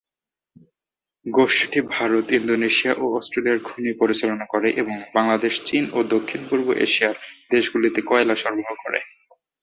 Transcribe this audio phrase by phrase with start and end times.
[1.25, 7.15] গোষ্ঠীটি Bharat, Indonesia ও অস্ট্রেলিয়ায় খনি পরিচালনা করে এবং বাংলাদেশ, চীন ও দক্ষিণ-পূর্ব এশিয়ার
[7.51, 8.99] দেশগুলিতে কয়লা সরবরাহ করে।